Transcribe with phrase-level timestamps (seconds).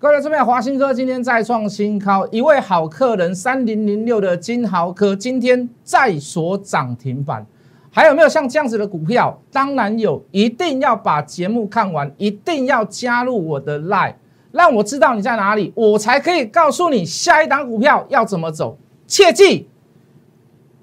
[0.00, 7.44] 各位这边华兴科今天再创新高，一位好客人三零零六的金豪科今天再锁涨停板。
[7.90, 9.38] 还有没有像这样子的股票？
[9.52, 14.14] 当然有，一定要把节目看完，一定要加入我的 line，
[14.52, 18.78] 让我知道你在哪里，我才可以告诉你下一档股票要怎么走。
[19.06, 19.68] 切记，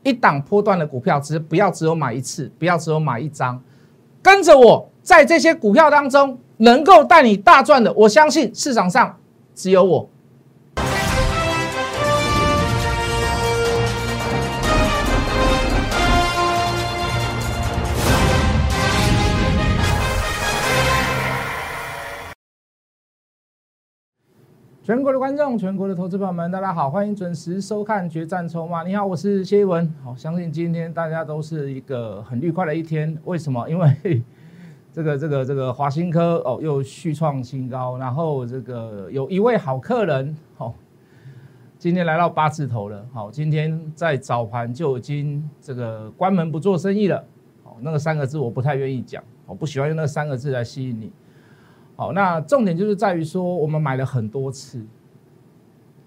[0.04, 3.60] 一档波段的股票，只不要只有买一次，不要只有买一张，
[4.22, 9.18] 跟着我在这些股票当中能够带你大赚的，我相信市场上
[9.54, 10.10] 只有我。
[24.84, 28.84] 全国的观众，全国的投资朋友们，大家好，欢迎准时收看《决战筹码》。
[28.88, 29.94] 你好，我是谢一文。
[30.02, 33.16] 好，相信今天大家都是一个很愉快的一天。
[33.26, 33.70] 为什么？
[33.70, 34.24] 因为
[34.98, 40.74] 这个、这个、这个华新科哦又续创新高，然后这个有一位好客人，好，
[41.78, 43.06] 今天来到八字头了。
[43.14, 47.24] 好，今天在早盘就已经这个关门不做生意了。
[47.64, 51.12] 好，那个三个字我不太愿意讲，我不喜欢用那三个字来吸引你。
[51.96, 54.84] 好，那重点就是在于说，我们买了很多次，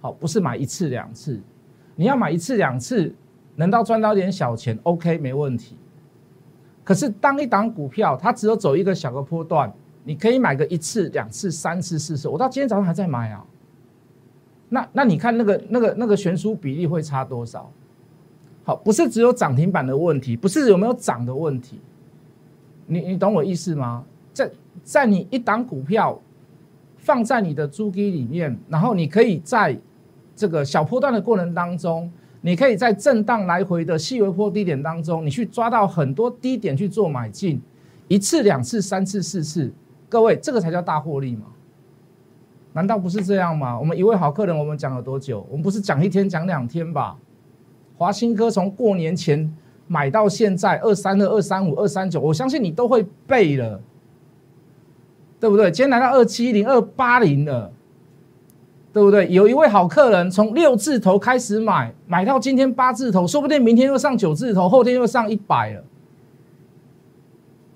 [0.01, 1.41] 好，不是买一次两次，
[1.95, 3.15] 你要买一次两次，
[3.55, 5.77] 能到赚到点小钱，OK，没问题。
[6.91, 13.47] 可是当一档股票它只有走一个小个波段，你可以买个一次、两次、三次、四次，我到今天早上还在买啊。
[14.71, 17.71] 那那你看那个那个那个悬殊比例会差多少？
[18.65, 21.81] 好，不是只有涨停板的问题，不是有没有涨的问题，
[22.87, 24.05] 你你懂我意思吗？
[24.33, 24.51] 在
[24.83, 26.21] 在你一档股票
[26.97, 29.79] 放在你的租基里面，然后你可以在
[30.35, 32.11] 这个小波段的过程当中，
[32.41, 37.61] 你可以在震荡来回的细微波低点当中，你去抓到很多低点去做买进，
[38.09, 39.73] 一次、两次、三次、四次，
[40.09, 41.47] 各位，这个才叫大获利嘛？
[42.73, 43.79] 难道不是这样吗？
[43.79, 45.47] 我们一位好客人，我们讲了多久？
[45.51, 47.17] 我们不是讲一天、讲两天吧？
[47.97, 49.53] 华新科从过年前
[49.87, 53.81] 买到现在二三二、二三五、二三九，我相信你都会背了。
[55.39, 55.71] 对不对？
[55.71, 57.73] 今天来到二七零二八零了，
[58.93, 59.29] 对不对？
[59.29, 65.85] 有一位好客人从六字头开始买，买到今天八字头，说不定明天又上九字头，后天又上一百了。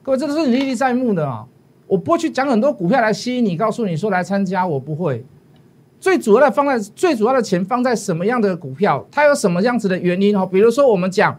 [0.02, 1.46] 各位，这都是你历历在目的啊！
[1.86, 5.24] 我不会去讲很多股票来吸引你，告诉你说来参加，我不会。
[6.00, 9.06] 最主要的放在最主要的钱放在什么样的股票？
[9.10, 10.36] 它有什么样子的原因？
[10.36, 11.38] 哦，比如说我们讲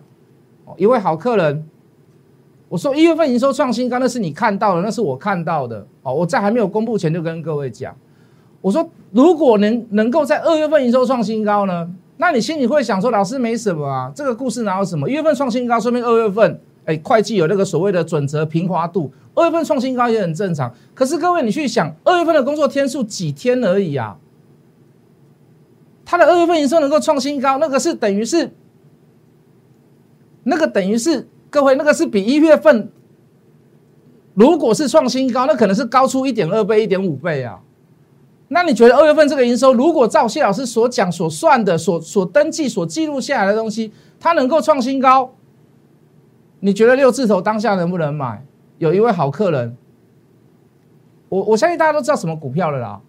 [0.77, 1.67] 一位好客人。
[2.67, 5.85] 我说一月份营收创新高，那是你看到的，那是我看到的。
[6.01, 7.95] 哦，我在还没有公布前就跟各位讲，
[8.65, 11.87] 我说如果能能够在二月份营收创新高呢，
[12.17, 15.07] 那你心里会想说，老师没什么啊，这个故事哪有什么？
[15.07, 20.73] 一月份创新高，说明二月份，哎，会计有那个所谓的准则平滑度，二月份创新高也很正常。
[20.95, 24.17] 可是各位，你去想，二月份的工作天数几天而已啊？
[26.03, 28.49] 他的二月份营收能够创新高，那个是等于是，
[30.41, 31.27] 那个等于是。
[31.51, 32.89] 各位，那个是比一月份，
[34.33, 37.59] 如果是创新高，那可能是高出一点二倍、一点五倍啊。
[38.47, 45.33] 那你觉得二月份这个营收，如果照谢老师所讲、所算的、所所登记、所记录下来的东西，它能够创新高？
[46.59, 48.45] 你觉得六字头当下能不能买？
[48.77, 49.75] 有一位好客人，
[51.29, 53.01] 我我相信大家都知道什么股票了啦。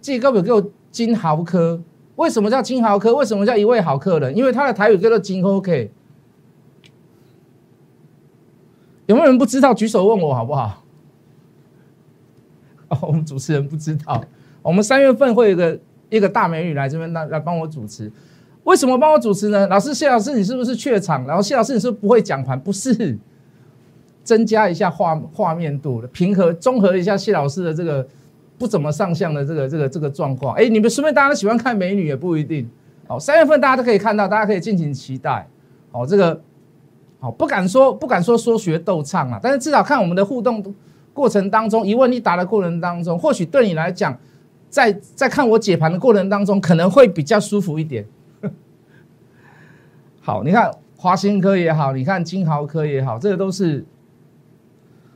[0.00, 1.80] 记各位给我金豪科，
[2.16, 3.14] 为什么叫金豪科？
[3.14, 4.36] 为什么叫一位好客人？
[4.36, 5.90] 因为他的台语叫做金 OK。
[9.06, 9.72] 有没有人不知道？
[9.72, 10.82] 举手问我好不好？
[12.88, 14.22] 哦，我们主持人不知道。
[14.62, 18.10] 我们三月份会有一个一个大美女来这边来来帮我主持。
[18.64, 19.66] 为什么帮我主持呢？
[19.68, 21.26] 老师谢老师，你是不是怯场？
[21.26, 22.58] 然后谢老师，你是不是不会讲盘？
[22.58, 23.16] 不是，
[24.24, 28.06] 增加一下画画面度平和，综合一下谢老师的这个
[28.58, 30.54] 不怎么上相的这个这个这个状况。
[30.56, 32.68] 哎，你们顺便大家都喜欢看美女也不一定。
[33.06, 35.48] 哦，三月份大家都可以看到，大家可以尽情期待。
[35.92, 36.40] 哦，这个。
[37.18, 40.62] 好，不敢说，不敢说说学逗唱啊，但是至少看我们的互动
[41.16, 44.14] 过程当中，一问一答的过程当中，或许对你来讲，
[44.68, 48.04] 在在看我解盘的过程当中，可能会比较舒服一点。
[50.20, 53.82] 好，你看华兴科也好，你看金豪科也好，这个都是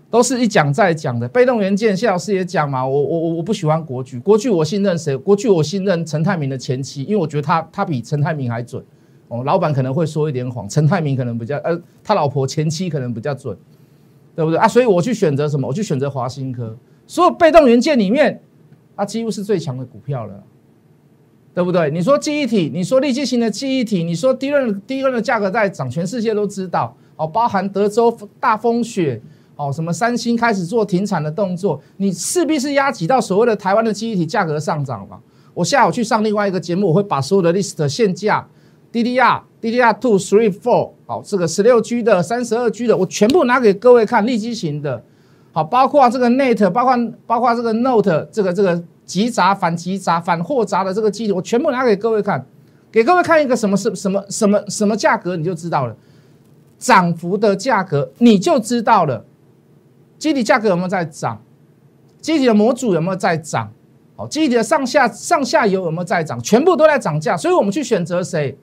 [0.09, 1.29] 都是一讲再讲的。
[1.29, 5.15] 被动元件，谢老师也讲嘛，我我我我不喜欢国巨，国巨我信任谁？
[5.15, 8.83] 国巨我信任陈泰明的前妻，因为我觉得他他比陈泰明还准。
[9.29, 13.55] 哦，老板可能会说一点谎，陈泰明可能比较，呃，他老婆前妻可能比较准，
[14.35, 14.67] 对不对啊？
[14.67, 15.67] 所以我去选择什么？
[15.67, 18.41] 我去选择华新科，所有被动元件里面，
[18.97, 20.43] 它几乎是最强的股票了，
[21.55, 21.91] 对不对？
[21.91, 26.97] 你说记忆体，你说立基型的记忆体，你说低润低润的价格在涨，全世界都知道。
[27.17, 29.21] 哦，包含德州大风雪，
[29.57, 35.21] 哦，什么三星开始做停产的动作，你势必是压挤到所谓的台湾的记忆体价格上涨嘛。
[35.53, 38.49] 我下午去上另外一个节目，我会把所有的 list 现价
[38.93, 45.03] ，DDR、DDR two、three、four，好，这个十六 G 的、三十二 G 的，我全部拿给各位看，立基型的，
[45.53, 52.45] 好，包括这个 Net，包括包括这个 Note，这个这个急闸、反急闸、反货闸的这个机体，我全部拿给各位看，
[52.91, 55.97] 给各位看一个什么是什么什么什么价格，你就知道了，
[56.79, 59.25] 涨幅的价格你就知道了，
[60.19, 61.43] 机体价格有没有在涨？
[62.21, 63.73] 机体的模组有没有在涨？
[64.29, 66.39] 记忆体的上下上下游有没有在涨？
[66.43, 68.55] 全部都在涨价，所以我们去选择谁？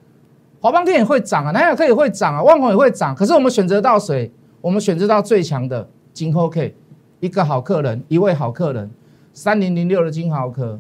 [0.59, 3.13] 华邦电也会涨啊，南亚科也会涨啊，万宏也会涨。
[3.15, 4.31] 可是我们选择到谁？
[4.62, 6.75] 我们选择到最强的金豪 K，
[7.19, 8.89] 一个好客人，一位好客人，
[9.33, 10.80] 三零零六的金豪科，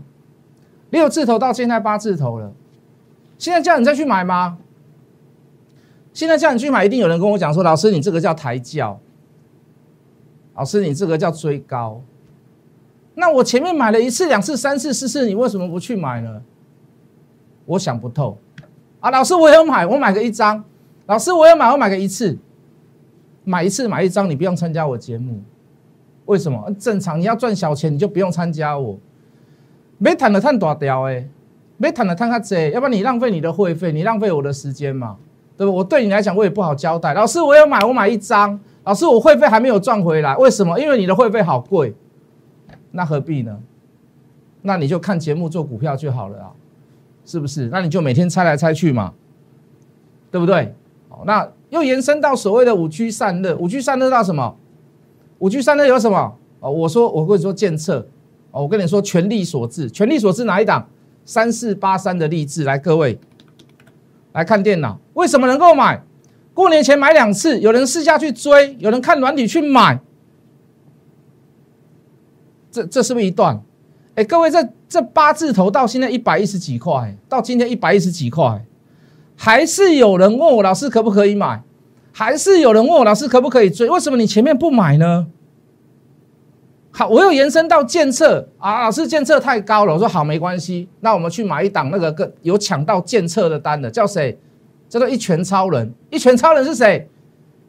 [0.89, 2.51] 六字头到现在八字头了。
[3.37, 4.57] 现在叫你再去买吗？
[6.11, 8.99] 现在叫你去买，一定有人跟我讲说：“老师，你这个叫抬轿，
[10.55, 12.01] 老师，你这个叫追高。”
[13.13, 16.41] 那我前面买了一次、两次、三次、四次，你为什么不去买呢？
[17.65, 18.39] 我想不透
[18.99, 19.11] 啊！
[19.11, 20.63] 老师，我有买，我买个一张。
[21.05, 22.37] 老师，我有买，我买个一次，
[23.43, 25.41] 买一次买一张，你不用参加我节目。
[26.25, 26.69] 为什么？
[26.79, 28.97] 正常，你要赚小钱，你就不用参加我。
[29.97, 31.27] 没谈的太大条哎，
[31.77, 35.17] 没谈的太卡济，要不然你浪费你的会费，你浪费我的时间嘛，
[35.55, 35.73] 对不？
[35.73, 37.13] 我对你来讲，我也不好交代。
[37.13, 38.59] 老师，我有买，我买一张。
[38.83, 40.79] 老师，我会费还没有赚回来，为什么？
[40.79, 41.95] 因为你的会费好贵。
[42.91, 43.57] 那何必呢？
[44.61, 46.51] 那你就看节目做股票就好了啊，
[47.27, 47.67] 是不是？
[47.67, 49.13] 那你就每天猜来猜去嘛，
[50.31, 50.73] 对不对？
[51.09, 54.55] 好，那又延伸到所谓的五 G 散热，五 G 散热到什么？
[55.39, 56.35] 五 G 散热有什么？
[56.61, 58.07] 哦，我说我会说建测，
[58.51, 60.87] 哦，我跟你说权力所致，权力所致哪一档？
[61.25, 63.19] 三四八三的励志，来各位
[64.31, 66.01] 来看电脑，为什么能够买？
[66.53, 69.99] 过年前买两次，有人试下去追，有人看软体去买。
[72.71, 73.61] 这这是不是一段？
[74.17, 78.65] 哎，各位，这这八字头到现在一百一十几块，到今天一百一十几块，
[79.35, 81.61] 还是有人问我老师可不可以买？
[82.11, 83.87] 还是有人问我老师可不可以追？
[83.87, 85.27] 为什么你前面不买呢？
[86.89, 89.93] 好，我又延伸到建测啊，老师建测太高了。
[89.93, 94.35] 我说好，没关系，那我们去买一档那个个有抢到建测的单的，叫谁？
[94.89, 95.93] 叫做一拳超人。
[96.09, 97.07] 一拳超人是谁？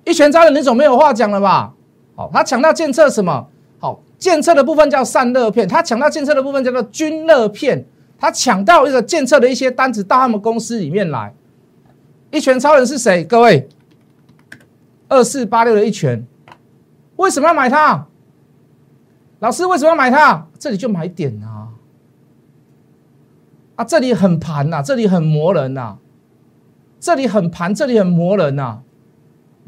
[0.06, 1.74] 一拳超人，你总没有话讲了吧？
[2.16, 3.48] 好，他抢到建测什么？
[3.78, 7.84] 好建测的部分叫散热片，他抢到建测的部分叫做均热片，
[8.18, 11.32] 他抢到一个建测的一些单子到他们公司里面来。
[12.30, 13.24] 一拳超人是谁？
[13.24, 13.68] 各位，
[15.08, 16.26] 二四八六的一拳，
[17.16, 18.06] 为什么要买它？
[19.38, 20.46] 老师为什么要买它？
[20.58, 21.68] 这里就买点啊！
[23.76, 25.98] 啊，这里很盘呐，这里很磨人呐，
[26.98, 28.80] 这里很盘，这里很磨人呐。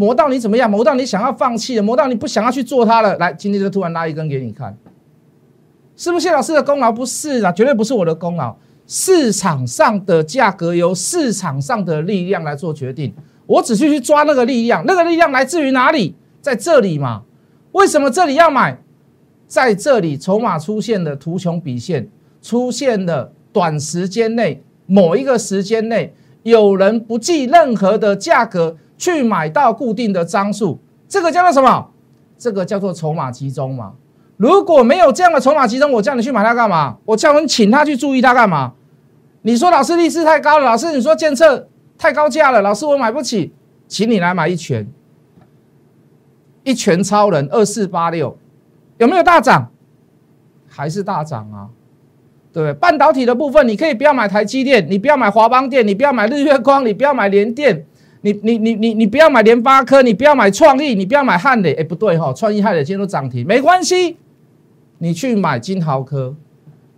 [0.00, 0.70] 磨到你怎么样？
[0.70, 3.18] 磨到你想要放弃了，磨到你不想要去做它了。
[3.18, 4.74] 来，今天就突然拉一根给你看，
[5.94, 6.90] 是不是谢老师的功劳？
[6.90, 8.56] 不是啊，绝对不是我的功劳。
[8.86, 13.12] 市场上的价格由市场上的力量来做决定，
[13.44, 14.82] 我只是去抓那个力量。
[14.86, 16.14] 那个力量来自于哪里？
[16.40, 17.24] 在这里嘛？
[17.72, 18.80] 为什么这里要买？
[19.46, 22.08] 在这里筹码出现的图穷匕现，
[22.40, 28.78] 出现了短时间内某一个时间内有人不计任何的价格。
[29.00, 31.90] 去买到固定的张数，这个叫做什么？
[32.36, 33.94] 这个叫做筹码集中嘛。
[34.36, 36.98] 如果没有这样的筹码集中，我叫你去买它干嘛？
[37.06, 38.74] 我叫你请他去注意它干嘛？
[39.40, 41.66] 你说老师利息太高了，老师你说监测
[41.96, 43.54] 太高价了，老师我买不起，
[43.88, 44.86] 请你来买一拳，
[46.62, 48.36] 一拳超人二四八六
[48.98, 49.70] 有没有大涨？
[50.68, 51.68] 还是大涨啊？
[52.52, 52.74] 对不对？
[52.74, 57.86] 半导体的部分，你可以不要买台积电，你不要买华邦电，你不要买日月光，你不要买联电。
[58.22, 64.16] 你你你你你不要买联发科，你不要买创意，你不要买汉磊，哎，不对哈，创意汉磊今天都涨停，没关系，
[64.98, 66.34] 你去买金豪科，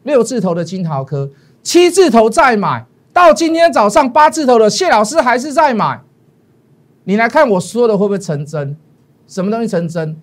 [0.02, 1.30] 六字头的金豪科，
[1.62, 6.00] 七字头再买，到今天早上八字头的谢老师还是在买，
[7.04, 8.76] 你来看我说的会不会成真？
[9.28, 10.16] 什么东西成真？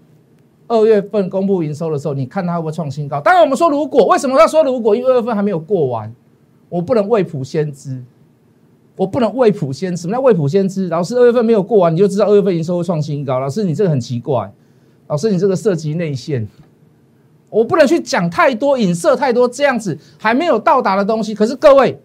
[0.68, 3.22] 二月份公布营收的时候，你看它会不会创新高？
[3.22, 4.96] 当然我们说如果，为什么要说如果？
[4.96, 6.14] 因为二月份还没有过完，
[6.68, 8.04] 我不能未卜先知。
[9.00, 10.90] 我不能未卜先，什么叫未卜先知？
[10.90, 13.40] 老师二月份没有过完，你就知道二月份营收会创新高。
[13.40, 14.52] 老师，你这个很奇怪。
[15.08, 16.46] 老师，你这个涉及内线，
[17.50, 21.34] 我不能去讲太多，影射太多，这样子还没有到达的东西。
[21.34, 21.98] 可是各位，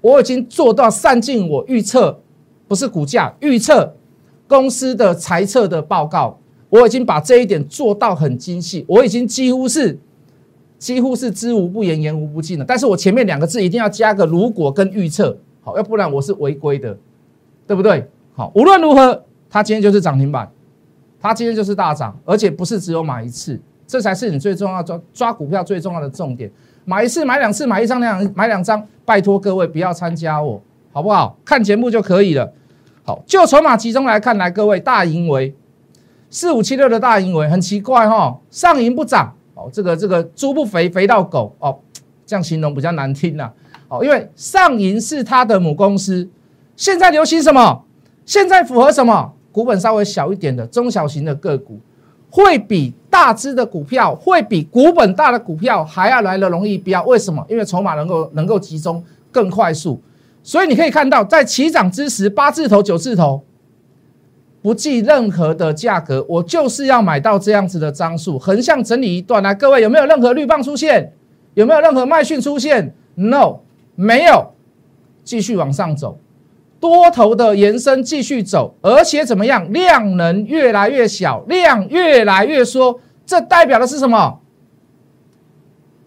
[0.00, 2.18] 我已经做到善尽我预测，
[2.66, 3.94] 不是股价预测
[4.48, 6.40] 公司的财测的报告，
[6.70, 9.96] 我已经把这一点做到很精细，我已经几乎是
[10.76, 12.64] 几乎是知无不言，言无不尽了。
[12.66, 15.38] 但是我前面两个字一定要加个如果跟预测。
[15.62, 16.96] 好，要不然我是违规的，
[17.66, 18.08] 对不对？
[18.34, 20.50] 好，无论如何，它今天就是涨停板，
[21.20, 26.50] 它今天就是大涨，而且不是只有买一次，这才是你最重要抓抓股票最重要的重点。
[26.86, 30.60] 买一次、买两次、买一张两买两张，拜托各位不要参加我，
[30.92, 31.36] 好不好？
[31.44, 32.50] 看节目就可以了。
[33.04, 35.54] 好，就筹码集中来看，来各位大盈为
[36.30, 41.78] 四五七六的大盈为很奇怪哈，上盈不涨哦，这个这个猪不肥肥到狗哦，
[42.24, 43.50] 这样形容比较难听呐。
[43.90, 46.26] 哦，因为上银是它的母公司，
[46.76, 47.84] 现在流行什么？
[48.24, 49.32] 现在符合什么？
[49.52, 51.80] 股本稍微小一点的中小型的个股，
[52.30, 57.02] 会比大只的股票，会比股本大的股票还要来的容易标。
[57.04, 57.44] 为什么？
[57.48, 60.00] 因为筹码能够能够集中更快速。
[60.44, 63.42] 所以你可以看到，在起涨之时，八字头、九字头，
[64.62, 68.38] 不计任何的价格，我就是要买到这样子的张数。
[68.38, 71.12] 横向整理一段来，各位有没有任何绿棒出现？
[71.54, 73.58] 有没有任何卖讯出现？No。
[73.94, 74.52] 没有，
[75.22, 76.18] 继续往上走，
[76.78, 79.70] 多头的延伸继续走，而且怎么样？
[79.72, 84.40] 量能越来越小，量越来越缩，这代表的是什么？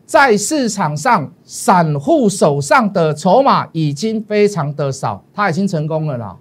[0.05, 6.37] 在市场上，散户手上的筹码已经非常的少，他已经成功了啦，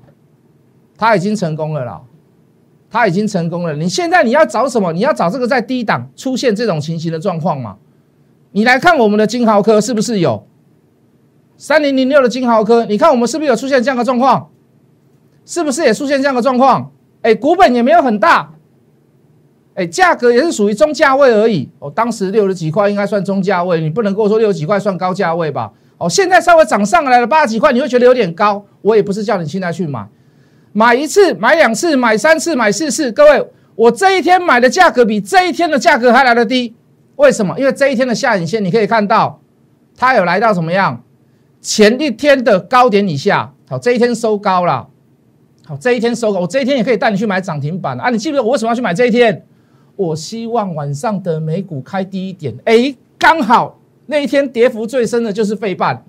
[0.98, 2.02] 他已经成功了啦，
[2.90, 3.74] 他已经成功了。
[3.74, 4.92] 你现在你要找什么？
[4.92, 7.76] 你要找这个在低档出现这种情形的状况吗？
[8.50, 10.46] 你来看我们的金豪科是不是有？
[11.62, 14.48] 三零零六的金豪科，你看我们是不是有出现这样的状况？
[15.46, 16.90] 是不是也出现这样的状况？
[17.20, 18.50] 哎，股本也没有很大，
[19.74, 21.70] 哎，价格也是属于中价位而已。
[21.78, 25.70] 哦，当时六十几块应该算中价位，你不能跟我说六十几块算高价位吧？
[25.98, 28.64] 哦，现在稍微涨上来了八十几块，你会觉得有点高。
[28.80, 30.04] 我也不是叫你现在去买，
[30.72, 33.12] 买一次、买两次、买三次、买四次。
[33.12, 36.74] 各位，我这一天买的价格比这一天的价格还来得低，
[37.14, 37.56] 为什么？
[37.56, 39.40] 因为这一天的下影线你可以看到，
[39.96, 41.04] 它有来到什么样？
[41.62, 44.88] 前一天的高点以下，好，这一天收高了，
[45.64, 48.10] 好，这一天收高，我这一天也可以带你去买涨停板啊！
[48.10, 49.46] 你记不记得我为什么要去买这一天？
[49.94, 56.04] 我希望晚上的美股开低一点，哎，刚好那一天跌幅最深的就是费半，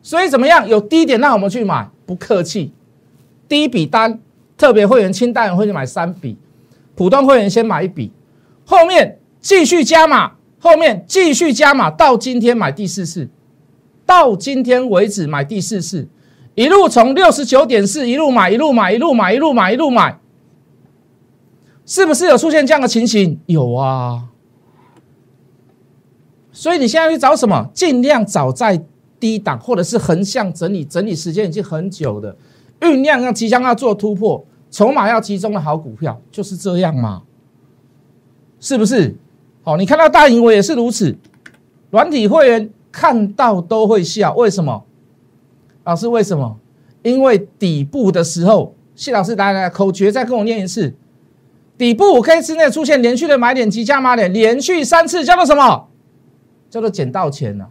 [0.00, 0.66] 所以怎么样？
[0.66, 2.72] 有低点让我们去买，不客气，
[3.46, 4.18] 第一笔单，
[4.56, 6.38] 特别会员清单会去买三笔，
[6.94, 8.10] 普通会员先买一笔，
[8.64, 13.28] 后面继续加码，后面继续加码，到今天买第四次。
[14.06, 16.08] 到今天为止买第四次，
[16.54, 20.18] 一路从六十九点四一路买一路买一路买一路买一路买，
[21.84, 23.40] 是不是有出现这样的情形？
[23.46, 24.28] 有啊。
[26.52, 27.68] 所以你现在去找什么？
[27.74, 28.82] 尽量找在
[29.18, 32.34] 低档或者是横向整理，整理时间已经很久的，
[32.80, 37.24] 酝酿要即将要做突破，筹码要集中的好股票，就是这样嘛？
[38.60, 39.16] 是不是？
[39.62, 41.18] 好，你看到大盈我也是如此，
[41.90, 42.70] 软体会员。
[42.96, 44.86] 看到都会笑，为什么？
[45.84, 46.56] 老师为什么？
[47.02, 50.94] 因为底部的时候，谢老师来来口诀再跟我念一次，
[51.76, 55.88] 底部五 K 之内出现连续的买点及加码点，连续三次叫做什么？
[56.70, 57.68] 叫做捡到钱了。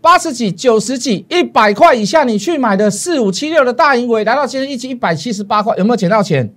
[0.00, 6.52] 八十几、九十几、一百块以下，你去买的四五七六的大银尾，来到今天一期一百七十八块，有没有捡到钱？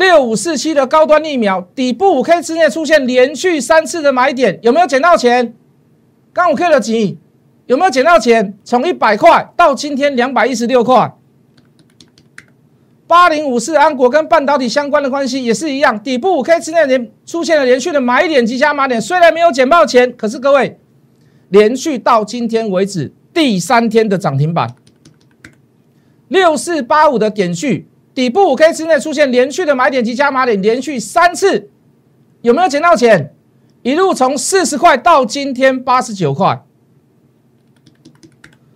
[0.00, 5.54] 六五四七的高端疫苗底部五 K 之内出现连续三次的买点，有没有捡到钱？
[6.32, 7.18] 刚五 K 的几
[7.66, 8.58] 有没有捡到钱？
[8.64, 11.12] 从一百块到今天两百一十六块。
[13.06, 20.78] 八零五四安国跟半导体相关的关系也是一样，底部五 K 之内连出现了连续的买点及加码点，虽然没有捡到钱，可是各位
[21.50, 24.74] 连续到今天为止第三天的涨停板，
[26.28, 27.86] 六四八五的点序。
[28.20, 31.70] 底部五 K 之内出现连续的买点及加码点，连续三次，
[32.42, 33.34] 有没有捡到钱？
[33.80, 36.62] 一路从四十块到今天八十九块。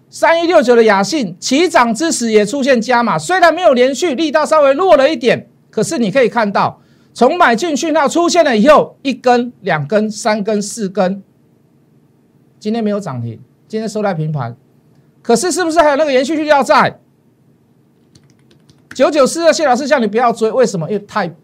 [0.09, 6.81] 三一六九的雅信起涨之时也出现加码，虽然没有连续，力道稍微弱了一点，可是你可以看到，
[7.13, 11.23] 从买进讯号出现了以后，一根、两根、三根、四根，
[12.59, 14.57] 今天没有涨停，今天收在平盘，
[15.21, 16.99] 可是是不是还有那个延续力道在？
[18.95, 20.89] 九九四二，谢老师叫你不要追，为什么？
[20.89, 21.35] 因为太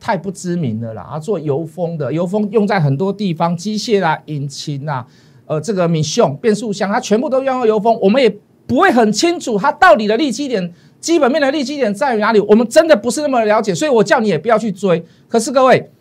[0.00, 1.02] 太不知名了啦。
[1.02, 5.06] 啊，做油封的，油封用在很多地方，机械啦、引擎啦，
[5.46, 7.96] 呃，这个米熊变速箱，它全部都用油封。
[8.02, 8.28] 我们也
[8.66, 15.04] 不会很清楚它到底的利基点、基本面的利基点在于哪里，我们真的不是那么了解，所以我叫你也不要去追。
[15.28, 15.92] 可是各位，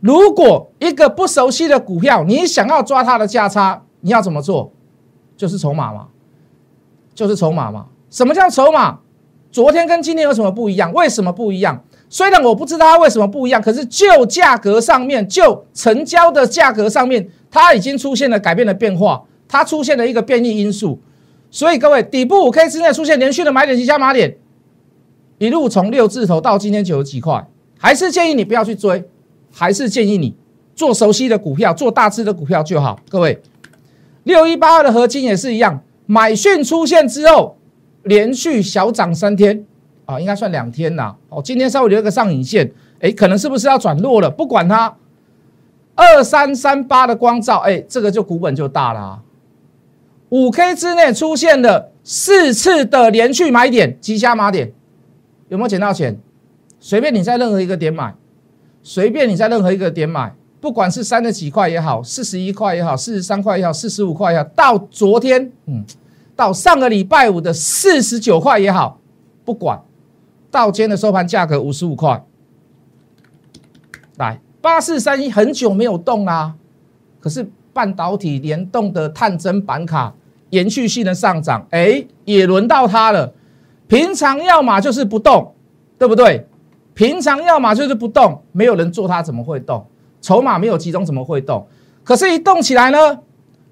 [0.00, 4.72] 如果一个不熟悉的股票，你想要抓它的价差，你要怎么做？
[5.36, 6.08] 就是筹码嘛，
[7.14, 7.86] 就是筹码嘛。
[8.10, 8.98] 什么叫筹码？
[9.54, 10.92] 昨天跟今天有什么不一样？
[10.92, 11.80] 为什么不一样？
[12.10, 20.98] 虽然我不知道它为什么不一样，可是就价格上面，就成交的价格上面，它已经出现了改变的变化，它出现了一个变异因素。
[21.52, 24.36] 所以各位，底部五 K 之内出现连续的买点及加码点，
[25.38, 27.46] 一路从六字头到今天九十几块，
[27.78, 29.04] 还是建议你不要去追，
[29.52, 30.34] 还是建议你
[30.74, 32.98] 做熟悉的股票，做大只的股票就好。
[33.08, 33.40] 各位，
[34.24, 37.56] 六一八二的合金也是一样，买讯出现之后，
[38.04, 39.64] 连续小涨三天
[40.06, 41.14] 啊，应该算两天啦。
[41.28, 42.70] 哦，今天稍微留一个上影线，
[43.00, 44.30] 哎，可能是不是要转弱了？
[44.30, 44.96] 不管它。
[45.96, 49.22] 二三三八的光照，哎，这个就股本就大了。
[50.30, 54.72] 五 K 之内出现了四次的连续买点，急加码点，
[55.50, 56.18] 有没有捡到钱？
[56.80, 58.12] 随便你在任何一个点买，
[58.82, 65.84] 随便你在任何一个点买，不管是三十几块也好，四十一块也好，四十三块也好，四十五块也好，到昨天，嗯，
[66.36, 68.98] 到上个礼拜五的四十九块也好，
[69.44, 69.80] 不管，
[70.50, 72.24] 到今天的收盘价格五十五块，
[74.16, 74.40] 来。
[74.60, 76.54] 八四三一很久没有动啦，
[77.20, 80.14] 可是半导体联动的探针板卡
[80.48, 83.34] 延续性的上涨，哎，也轮到它了。
[83.86, 85.54] 平常要么就是不动，
[85.98, 86.46] 对不对？
[86.94, 89.86] 平常要么就是不动，没有人做它怎么会动？
[90.22, 91.66] 筹码没有集中怎么会动？
[92.02, 93.18] 可是，一动起来呢，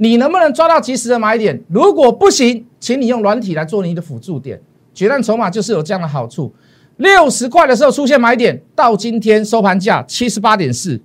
[0.02, 1.62] 你能不能抓到及时的买点？
[1.68, 4.60] 如果不行，请你用软体来做你的辅助点。
[4.92, 6.52] 决战筹码就是有这样的好处。
[6.96, 11.00] 六十块的时候出现买点，到今天收盘价七十八点四。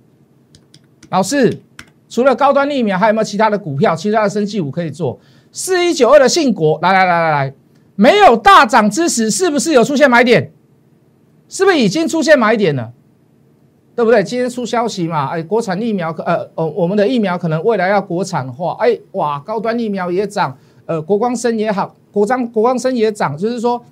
[1.10, 1.60] 老师，
[2.08, 5.20] 除了高端疫苗，还有没有其他的股票、其他的生技股可以做？
[5.52, 7.54] 四一九二的信国，来来来来来，
[7.94, 10.50] 没有大涨之时，是不是有出现买点？
[11.48, 12.90] 是不是已经出现买点了？
[13.98, 14.22] 对不对？
[14.22, 23.82] 今天出消息嘛，哎，国产疫苗呃哦，我们的疫苗可能未来要国产化，哎哇，高端疫苗也涨，呃，国光生也好，国张国光生也涨，就是说。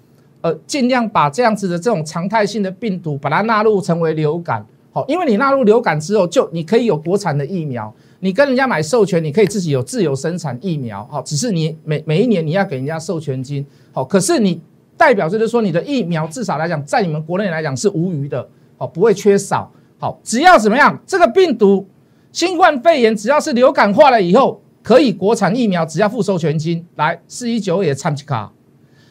[0.43, 14.61] 呃，尽量把这样子的这种常态性的病毒，把它纳入成为流感，好，因为你纳入流感之后，就你可以有国产的疫苗，你跟人家买授权，你可以自己有自由生产疫苗，好，只是你每每一年你要给人家授权金，好，可是你
[14.97, 18.47] 代表就是说你的疫苗至少来讲，在你们国内来讲是无余的，
[18.77, 21.89] 好，不会缺少，好，只要怎么样，这个病毒
[22.33, 28.53] 新冠肺炎只要是流感化了以后，可以国产疫苗只要付授权金，来四一九也参卡。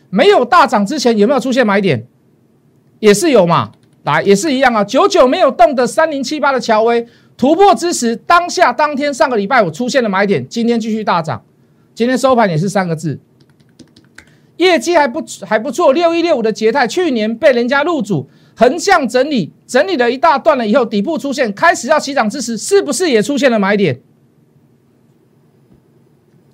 [0.10, 2.06] 没有大涨之前有没有出现买点？
[3.00, 3.72] 也是有嘛，
[4.04, 4.84] 来也是一样啊。
[4.84, 11.44] 九九没有动的三零七八的乔威突破之时，当下当天上个礼拜五出现了买点，今天继续大涨，
[11.94, 13.20] 今天收盘也是三个字，
[14.58, 15.92] 业绩还不还不错。
[15.92, 24.00] 六一六五的捷泰去年被人家入主，横向整理整理了一大段了以后，底部出现开始要起涨之时，是不是也出现了买点？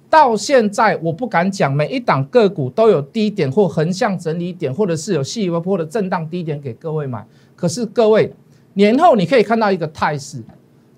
[0.10, 7.26] 到现在我不敢讲每一档个股都有低点或横向整理点，或者是有细微波的震荡低点给各位买。
[7.56, 8.34] 可是各位
[8.74, 10.44] 年后你可以看到一个态势，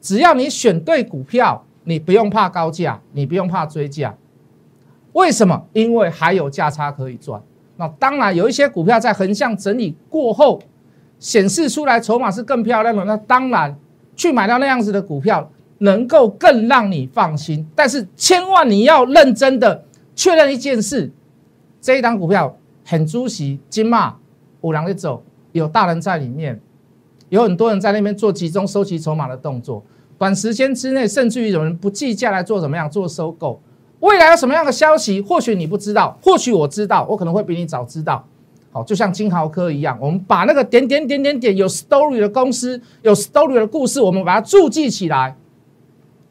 [0.02, 4.16] 只要你选对股票，你不用怕高价，你不用怕追价。
[5.12, 5.64] 为什么？
[5.74, 7.40] 因为还有价差可以赚。
[7.78, 10.60] 那当然有一些股票在横向整理过后
[11.24, 13.74] 显示出来筹码是更漂亮的，那当然
[14.16, 15.50] 去买到那样子的股票。
[15.80, 19.84] 能够更让你放心，但是千万你要认真的
[20.16, 21.12] 确认一件事：
[21.82, 22.56] 这一档股票
[22.86, 24.16] 很主席金马
[24.62, 26.58] 五郎一走，有大人在里面，
[27.28, 29.84] 有很多人在那边做集中收集筹码的动作。
[30.18, 33.62] 短时间之内，甚至于有人不计价来做怎么样做收购。
[34.00, 38.26] 未来有什么样的消息，或许你不知道，或许我知道，我可能会比你早知道。
[38.74, 45.38] 好，就像金豪科一样，我们把那个点点点点点有 story 的公司，有 story 的故事，我们把它注记起来。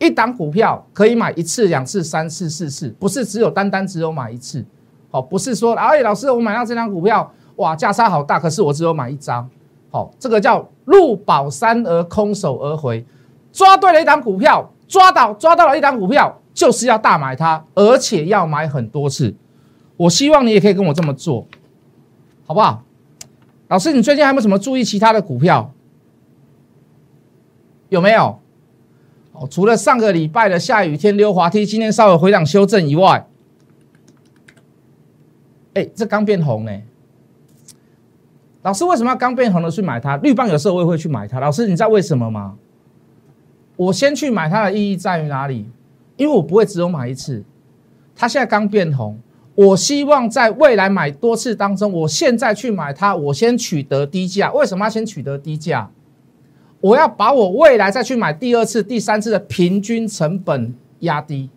[0.01, 4.65] 一档股票可以买一次、两次、三次、四次，不是只有单单只有买一次。
[5.13, 9.49] 好，不是说哎，老师，我买到这张股票，哇，价差好大，可是我只有买一张。
[9.93, 13.07] 好，这个叫入宝山而空手而回。
[13.53, 19.33] 抓对了一档股票，抓到抓到了一档股票，就是要大买它，而且要买很多次。
[19.97, 21.47] 我希望你也可以跟我这么做，
[22.53, 22.85] 好不好？
[23.69, 25.73] 老师，你最近还有没有什么注意其他的股票？
[27.88, 28.38] 有没有？
[29.33, 33.27] 哦，除了上个礼拜的下雨天溜滑梯，今天稍微回档修正以外，
[35.73, 36.83] 哎，这刚变红呢。
[38.61, 40.19] 老师为什么要刚变红的去买它？
[40.19, 41.41] 绿棒有时候我也会去买它。
[41.41, 42.59] 老师，你知道为什么吗？
[43.77, 45.67] 我先去买它的意义在于哪里？
[46.19, 47.43] 因为我不会只有买一次。
[48.15, 49.19] 它现在刚变红，
[49.55, 54.53] 我希望在未来买多次当中，我现在去买它，我先取得低价。
[54.53, 55.91] 为什么要先取得低价？
[56.81, 61.49] 我要把我未来再去买第二次、第三次的平均成本压低，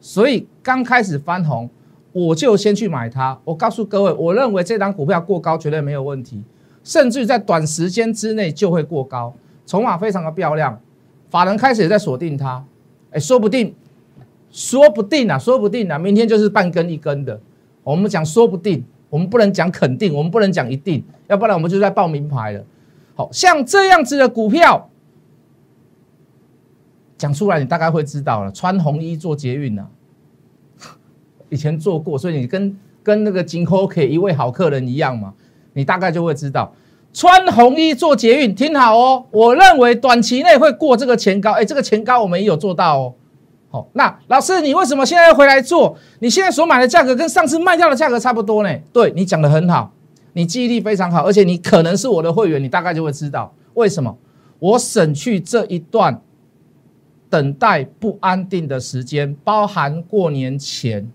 [0.00, 1.70] 所以刚开始翻红，
[2.12, 3.40] 我就先去买它。
[3.44, 6.42] 我告诉各位，我认为这张股票过高绝对没有问题，
[6.84, 9.32] 甚至在短时间之内就会过高，
[9.64, 10.78] 筹码非常的漂亮，
[11.30, 12.62] 法人开始也在锁定它。
[13.12, 13.74] 哎，说不定，
[14.50, 17.40] 说不定啊，说不定啊，明天就是半根一根的。
[17.82, 22.64] 我们讲说不定，我们不能讲肯定，我们不能讲一定，要不然我们就在报名牌了。
[23.14, 24.90] 好像这样子的股票
[27.16, 28.50] 讲出来，你大概会知道了。
[28.52, 29.86] 穿红衣做捷运呢，
[31.48, 35.34] 以前做过，所以你跟跟那个金科 K 一位好客人一样嘛，
[35.74, 36.72] 你大概就会知道。
[37.12, 39.26] 穿红衣做捷运，听好哦。
[39.32, 43.14] 我认为短期内会过这个前高，哎，这个前高我们也有做到哦。
[43.70, 45.96] 好，那老师，你为什么现在要回来做？
[46.18, 48.78] 你现在所买的价格跟上次卖掉的价格差不多呢？
[48.92, 49.92] 对你讲的很好，
[50.32, 54.18] 你记忆力非常好，而且你可能是我的会员，你大概就会知道为什么
[54.58, 56.20] 我省去这一段
[57.28, 61.08] 等待不安定的时间，包含过年前。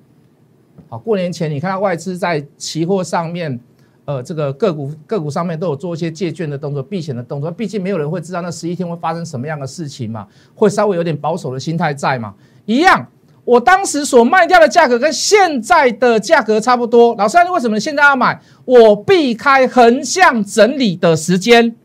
[0.88, 3.60] 好，过年前你看到外资在期货上面。
[4.06, 12.36] 呃，这个个股个股上面都有做一些借券的动作、避险的动作，毕竟没有人会知道那十一天会发生什么样的事情嘛，会稍微有点保守的心态在嘛。
[12.66, 13.08] 一样，
[13.44, 17.16] 我当时所卖掉的价格跟现在的价格差不多。
[17.16, 18.40] 老三，为什么现在要买？
[18.66, 21.76] 我避开横向整理的时间，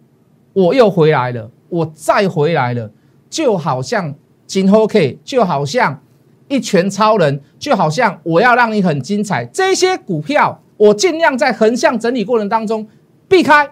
[0.52, 2.90] 我又回来了，我再回来了，
[3.30, 4.14] 就好像
[4.46, 6.02] 金 OK，就好像
[6.48, 10.61] 一拳超人，就好像我要让你很精彩，这些股票。
[10.80, 12.88] 我尽量在横向整理过程当中
[13.28, 13.68] 避开，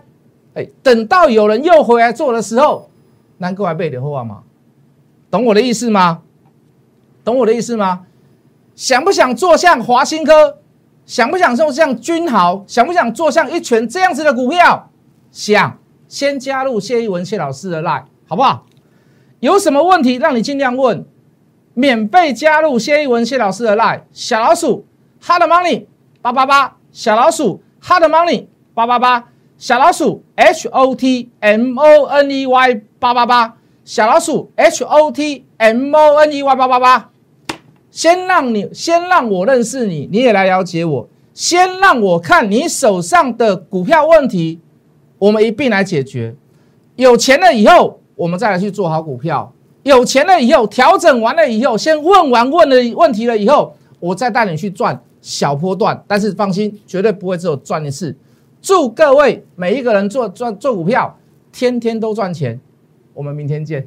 [0.52, 2.90] 哎，等到有人又回来做的时候，
[3.38, 4.42] 难怪还被留后吗？
[5.30, 6.20] 懂我的意思吗？
[7.24, 8.04] 懂我的意思吗？
[8.76, 10.58] 想不想做像华新科？
[11.06, 12.62] 想不想做像君豪？
[12.66, 14.90] 想不想做像一拳这样子的股票？
[15.32, 18.66] 想，先加入谢一文谢老师的 line，好不好？
[19.40, 21.06] 有什么问题让你尽量问，
[21.72, 24.84] 免费加入谢一文谢老师的 line，小老鼠
[25.22, 25.86] ，hard money
[26.20, 26.77] 八八八。
[26.98, 35.44] 小老鼠 hard money 八八八，小老鼠 h o t m o n e y 八八八，小老鼠 h o t
[35.58, 37.10] m o n e y 八八八。
[37.92, 41.08] 先让你先让我认识你，你也来了解我。
[41.32, 44.58] 先让我看你手上的股票问题，
[45.20, 46.34] 我们一并来解决。
[46.96, 49.52] 有钱了以后，我们再来去做好股票。
[49.84, 55.00] 有钱了以后，调整完了以后，先问完问的问题了以后，我再带你去赚。
[55.28, 58.16] 小波段，但是放心，绝对不会只有赚一次。
[58.62, 61.18] 祝各位每一个人做赚做股票，
[61.52, 62.58] 天天都赚钱。
[63.12, 63.86] 我们明天见。